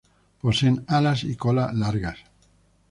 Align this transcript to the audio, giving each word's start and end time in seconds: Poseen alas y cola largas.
Poseen 0.39 0.83
alas 0.87 1.23
y 1.23 1.35
cola 1.35 1.71
largas. 1.73 2.17